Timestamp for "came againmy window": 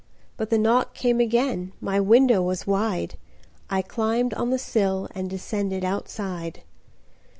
0.95-2.41